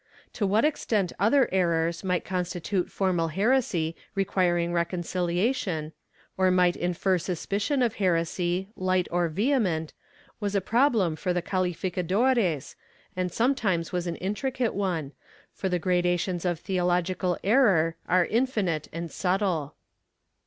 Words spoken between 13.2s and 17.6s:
sometimes was an intricate one, for the gradations of theological